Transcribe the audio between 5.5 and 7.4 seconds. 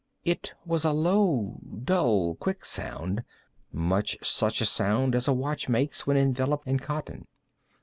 makes when enveloped in cotton.